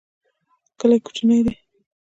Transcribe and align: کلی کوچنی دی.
کلی 0.79 0.97
کوچنی 1.05 1.37
دی. 1.45 1.53